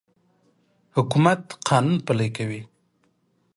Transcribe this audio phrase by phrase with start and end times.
[0.95, 2.61] حکومت قانون پلی کوي.